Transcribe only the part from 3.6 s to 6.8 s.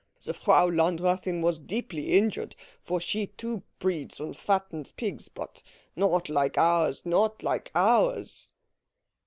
breeds and fattens pigs, but not like